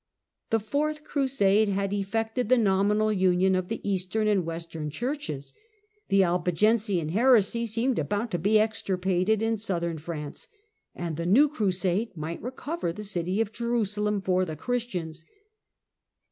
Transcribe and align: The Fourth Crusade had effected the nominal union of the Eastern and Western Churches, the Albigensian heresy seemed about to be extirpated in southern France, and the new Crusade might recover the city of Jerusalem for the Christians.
The 0.49 0.59
Fourth 0.59 1.03
Crusade 1.03 1.69
had 1.69 1.93
effected 1.93 2.49
the 2.49 2.57
nominal 2.57 3.13
union 3.13 3.53
of 3.53 3.67
the 3.67 3.87
Eastern 3.87 4.27
and 4.27 4.43
Western 4.47 4.89
Churches, 4.89 5.53
the 6.07 6.23
Albigensian 6.23 7.09
heresy 7.09 7.67
seemed 7.67 7.99
about 7.99 8.31
to 8.31 8.39
be 8.39 8.57
extirpated 8.59 9.43
in 9.43 9.57
southern 9.57 9.99
France, 9.99 10.47
and 10.95 11.17
the 11.17 11.27
new 11.27 11.47
Crusade 11.47 12.17
might 12.17 12.41
recover 12.41 12.91
the 12.91 13.03
city 13.03 13.41
of 13.41 13.51
Jerusalem 13.51 14.21
for 14.21 14.43
the 14.43 14.55
Christians. 14.55 15.23